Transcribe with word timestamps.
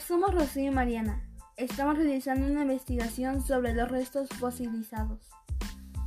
somos 0.00 0.34
Rocío 0.34 0.70
y 0.70 0.74
Mariana. 0.74 1.22
Estamos 1.56 1.96
realizando 1.96 2.46
una 2.46 2.62
investigación 2.62 3.42
sobre 3.42 3.74
los 3.74 3.90
restos 3.90 4.28
fosilizados. 4.38 5.28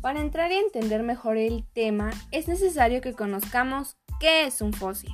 Para 0.00 0.20
entrar 0.20 0.52
y 0.52 0.56
entender 0.56 1.02
mejor 1.02 1.36
el 1.36 1.64
tema, 1.72 2.10
es 2.30 2.46
necesario 2.46 3.00
que 3.00 3.14
conozcamos 3.14 3.96
qué 4.20 4.46
es 4.46 4.60
un 4.60 4.72
fósil. 4.72 5.12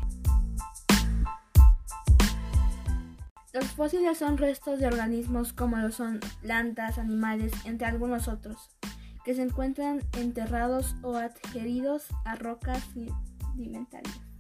Los 3.55 3.67
fósiles 3.73 4.19
son 4.19 4.37
restos 4.37 4.79
de 4.81 4.87
organismos 4.87 5.53
como 5.53 5.79
lo 5.79 5.91
son 5.91 6.21
plantas, 6.43 6.99
animales, 6.99 7.53
entre 7.65 7.87
algunos 7.87 8.29
otros, 8.29 8.71
que 9.25 9.35
se 9.35 9.43
encuentran 9.43 10.03
enterrados 10.19 10.95
o 11.03 11.17
adheridos 11.17 12.07
a 12.25 12.35
rocas 12.37 12.83
sedimentarias. 13.55 14.32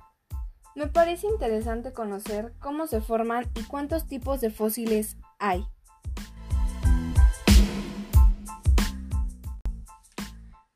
Me 0.75 0.87
parece 0.87 1.27
interesante 1.27 1.93
conocer 1.93 2.55
cómo 2.59 2.87
se 2.87 3.03
forman 3.03 3.45
y 3.55 3.63
cuántos 3.65 4.07
tipos 4.07 4.41
de 4.41 4.51
fósiles 4.51 5.19
hay. 5.39 5.67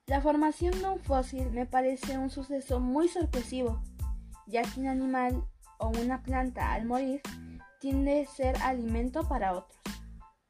La 0.06 0.20
formación 0.20 0.78
de 0.80 0.88
un 0.88 1.00
fósil 1.00 1.50
me 1.50 1.64
parece 1.64 2.18
un 2.18 2.28
suceso 2.28 2.78
muy 2.78 3.08
sorpresivo, 3.08 3.82
ya 4.46 4.62
que 4.62 4.80
un 4.80 4.88
animal 4.88 5.42
o 5.78 5.88
una 5.88 6.22
planta 6.22 6.74
al 6.74 6.84
morir 6.84 7.22
tiende 7.80 8.22
a 8.22 8.26
ser 8.26 8.56
alimento 8.62 9.26
para 9.26 9.54
otros, 9.54 9.80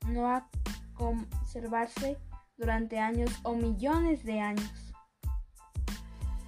no 0.09 0.29
a 0.29 0.49
conservarse 0.95 2.19
durante 2.57 2.99
años 2.99 3.31
o 3.45 3.55
millones 3.55 4.25
de 4.25 4.41
años. 4.41 4.95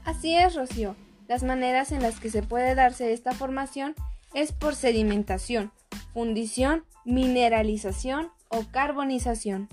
Así 0.05 0.35
es, 0.35 0.57
Rocío. 0.57 0.97
Las 1.29 1.43
maneras 1.43 1.93
en 1.93 2.01
las 2.03 2.21
que 2.21 2.31
se 2.31 2.43
puede 2.43 2.75
darse 2.75 3.13
esta 3.13 3.33
formación 3.33 3.95
es 4.33 4.53
por 4.53 4.75
sedimentación, 4.75 5.73
fundición, 6.15 6.87
mineralización 7.05 8.31
o 8.49 8.65
carbonización. 8.71 9.69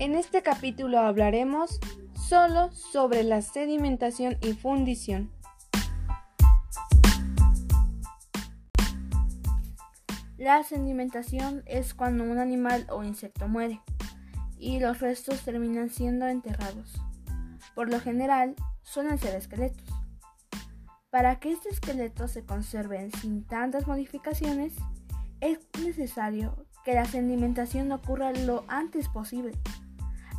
En 0.00 0.16
este 0.16 0.42
capítulo 0.42 0.98
hablaremos 0.98 1.78
solo 2.28 2.72
sobre 2.72 3.22
la 3.22 3.42
sedimentación 3.42 4.38
y 4.40 4.54
fundición. 4.54 5.30
La 10.36 10.64
sedimentación 10.64 11.62
es 11.66 11.94
cuando 11.94 12.24
un 12.24 12.38
animal 12.38 12.88
o 12.90 13.04
insecto 13.04 13.46
muere 13.46 13.80
y 14.58 14.80
los 14.80 14.98
restos 14.98 15.42
terminan 15.42 15.90
siendo 15.90 16.26
enterrados. 16.26 17.00
Por 17.76 17.88
lo 17.88 18.00
general, 18.00 18.56
suelen 18.82 19.18
ser 19.18 19.36
esqueletos. 19.36 19.85
Para 21.16 21.40
que 21.40 21.50
este 21.50 21.70
esqueleto 21.70 22.28
se 22.28 22.44
conserven 22.44 23.10
sin 23.10 23.42
tantas 23.42 23.86
modificaciones, 23.86 24.74
es 25.40 25.60
necesario 25.82 26.66
que 26.84 26.92
la 26.92 27.06
sedimentación 27.06 27.90
ocurra 27.90 28.32
lo 28.32 28.64
antes 28.68 29.08
posible. 29.08 29.52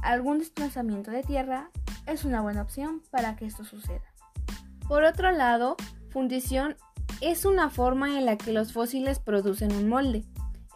Algún 0.03 0.38
desplazamiento 0.38 1.09
de 1.09 1.23
tierra 1.23 1.72
es 2.05 2.25
una 2.25 2.42
buena 2.42 2.61
opción 2.61 3.02
para 3.09 3.36
que 3.36 3.48
esto 3.48 3.66
suceda. 3.66 4.03
Por 4.88 5.03
otro 5.03 5.31
lado, 5.31 5.78
fundición 6.11 6.75
es 7.22 7.45
una 7.45 7.72
forma 7.72 8.16
en 8.16 8.28
la 8.28 8.38
que 8.38 8.53
los 8.53 8.72
fósiles 8.72 9.17
producen 9.17 9.72
un 9.72 9.89
molde. 9.89 10.25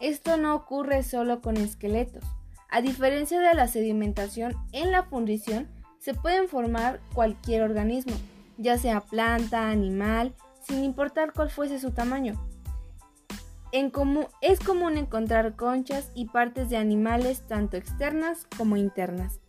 Esto 0.00 0.36
no 0.36 0.56
ocurre 0.56 1.04
solo 1.04 1.40
con 1.40 1.56
esqueletos. 1.56 2.24
A 2.70 2.82
diferencia 2.82 3.38
de 3.38 3.54
la 3.54 3.68
sedimentación, 3.68 4.56
en 4.72 4.90
la 4.90 5.04
fundición 5.04 5.68
se 6.00 6.12
pueden 6.12 6.48
formar 6.48 6.98
cualquier 7.14 7.62
organismo, 7.62 8.14
ya 8.62 8.78
sea 8.78 9.00
planta, 9.00 9.68
animal, 9.68 10.34
sin 10.62 10.84
importar 10.84 11.32
cuál 11.32 11.50
fuese 11.50 11.80
su 11.80 11.90
tamaño. 11.90 12.40
Es 13.72 14.60
común 14.60 14.96
encontrar 14.96 15.56
conchas 15.56 16.10
y 16.14 16.26
partes 16.26 16.70
de 16.70 16.76
animales 16.76 17.46
tanto 17.48 17.76
externas 17.76 18.46
como 18.56 18.76
internas. 18.76 19.40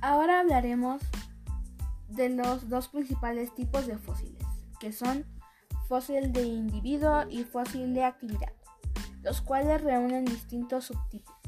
Ahora 0.00 0.40
hablaremos 0.40 1.02
de 2.08 2.30
los 2.30 2.68
dos 2.68 2.88
principales 2.88 3.54
tipos 3.54 3.86
de 3.86 3.98
fósiles, 3.98 4.46
que 4.80 4.92
son 4.92 5.26
fósil 5.86 6.32
de 6.32 6.42
individuo 6.42 7.24
y 7.28 7.44
fósil 7.44 7.92
de 7.92 8.04
actividad, 8.04 8.52
los 9.22 9.42
cuales 9.42 9.82
reúnen 9.82 10.24
distintos 10.24 10.86
subtipos. 10.86 11.39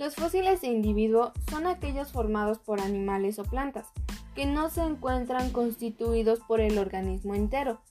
Los 0.00 0.14
fósiles 0.14 0.62
de 0.62 0.68
individuo 0.68 1.30
son 1.50 1.66
aquellos 1.66 2.10
formados 2.10 2.58
por 2.58 2.80
animales 2.80 3.38
o 3.38 3.44
plantas, 3.44 3.88
que 4.34 4.46
no 4.46 4.70
se 4.70 4.80
encuentran 4.80 5.50
constituidos 5.50 6.40
por 6.40 6.62
el 6.62 6.78
organismo 6.78 7.34
entero, 7.34 7.82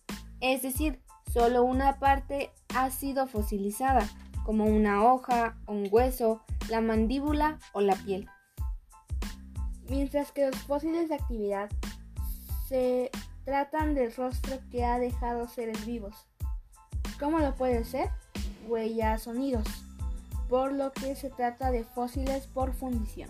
es 0.42 0.64
decir, 0.64 1.04
solo 1.32 1.64
una 1.64 2.00
parte 2.00 2.50
ha 2.74 2.90
sido 2.90 3.28
fosilizada, 3.28 4.10
como 4.44 4.66
una 4.66 5.04
hoja, 5.04 5.60
un 5.68 5.88
hueso, 5.92 6.42
la 6.68 6.82
mandíbula 6.82 7.60
o 7.74 7.82
la 7.82 7.96
piel. 7.96 8.28
Mientras 9.88 10.32
que 10.32 10.48
los 10.48 10.58
fósiles 10.64 11.10
de 11.10 11.16
actividad 11.16 11.70
se 12.68 13.12
tratan 13.46 13.94
del 13.94 14.16
rostro 14.16 14.58
que 14.72 14.84
ha 14.84 14.98
dejado 14.98 15.48
seres 15.48 15.86
vivos. 15.86 16.16
¿Cómo 17.20 17.38
lo 17.38 17.54
puede 17.54 17.84
ser? 17.84 18.10
Huellas, 18.68 19.22
sonidos 19.22 19.86
por 20.50 20.74
lo 20.74 20.92
que 20.92 21.16
se 21.16 21.30
trata 21.30 21.72
de 21.72 21.84
fósiles 21.84 22.48
por 22.48 22.74
fundición. 22.74 23.30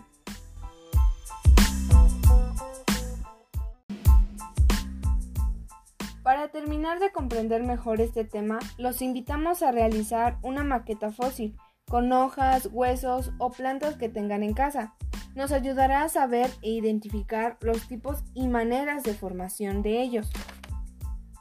Para 6.24 6.50
terminar 6.50 7.00
de 7.00 7.12
comprender 7.12 7.64
mejor 7.64 8.02
este 8.02 8.24
tema, 8.24 8.60
los 8.78 9.02
invitamos 9.02 9.62
a 9.62 9.72
realizar 9.72 10.38
una 10.44 10.64
maqueta 10.64 11.12
fósil 11.12 11.58
con 11.88 12.12
hojas, 12.12 12.70
huesos 12.72 13.32
o 13.40 13.50
plantas 13.50 13.98
que 13.98 14.10
tengan 14.10 14.44
en 14.44 14.54
casa. 14.54 14.94
Nos 15.36 15.52
ayudará 15.52 16.04
a 16.04 16.10
saber 16.10 16.50
e 16.62 16.70
identificar 16.70 17.58
los 17.62 17.88
tipos 17.88 18.24
y 18.34 18.48
maneras 18.48 19.04
de 19.04 19.14
formación 19.14 19.82
de 19.82 20.02
ellos. 20.02 20.30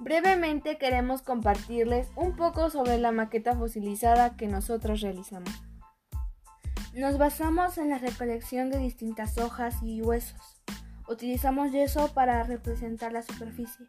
Brevemente 0.00 0.78
queremos 0.78 1.22
compartirles 1.22 2.08
un 2.16 2.34
poco 2.34 2.70
sobre 2.70 2.98
la 2.98 3.12
maqueta 3.12 3.54
fosilizada 3.56 4.36
que 4.36 4.46
nosotros 4.46 5.00
realizamos. 5.00 5.67
Nos 6.98 7.16
basamos 7.16 7.78
en 7.78 7.90
la 7.90 7.98
recolección 7.98 8.70
de 8.70 8.78
distintas 8.78 9.38
hojas 9.38 9.76
y 9.84 10.02
huesos. 10.02 10.60
Utilizamos 11.06 11.70
yeso 11.70 12.12
para 12.12 12.42
representar 12.42 13.12
la 13.12 13.22
superficie. 13.22 13.86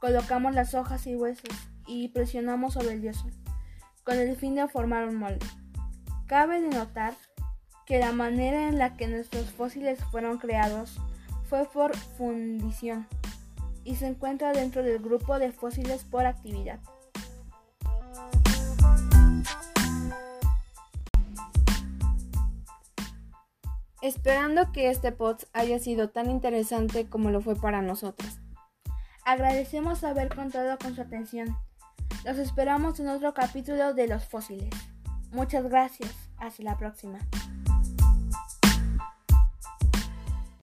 Colocamos 0.00 0.56
las 0.56 0.74
hojas 0.74 1.06
y 1.06 1.14
huesos 1.14 1.54
y 1.86 2.08
presionamos 2.08 2.74
sobre 2.74 2.94
el 2.94 3.02
yeso, 3.02 3.28
con 4.02 4.16
el 4.16 4.34
fin 4.34 4.56
de 4.56 4.66
formar 4.66 5.06
un 5.06 5.14
molde. 5.14 5.46
Cabe 6.26 6.60
denotar 6.60 7.14
que 7.86 8.00
la 8.00 8.10
manera 8.10 8.66
en 8.66 8.76
la 8.76 8.96
que 8.96 9.06
nuestros 9.06 9.52
fósiles 9.52 10.02
fueron 10.10 10.38
creados 10.38 10.98
fue 11.48 11.64
por 11.64 11.96
fundición 11.96 13.06
y 13.84 13.94
se 13.94 14.08
encuentra 14.08 14.52
dentro 14.52 14.82
del 14.82 14.98
grupo 14.98 15.38
de 15.38 15.52
fósiles 15.52 16.02
por 16.02 16.26
actividad. 16.26 16.80
Esperando 24.00 24.70
que 24.72 24.90
este 24.90 25.10
pod 25.12 25.38
haya 25.52 25.78
sido 25.78 26.10
tan 26.10 26.30
interesante 26.30 27.08
como 27.08 27.30
lo 27.30 27.40
fue 27.40 27.56
para 27.56 27.82
nosotros. 27.82 28.38
Agradecemos 29.24 30.04
haber 30.04 30.34
contado 30.34 30.78
con 30.78 30.94
su 30.94 31.02
atención. 31.02 31.56
Los 32.24 32.38
esperamos 32.38 33.00
en 33.00 33.08
otro 33.08 33.34
capítulo 33.34 33.94
de 33.94 34.08
Los 34.08 34.24
Fósiles. 34.24 34.70
Muchas 35.32 35.64
gracias. 35.64 36.14
Hasta 36.38 36.62
la 36.62 36.76
próxima. 36.76 37.18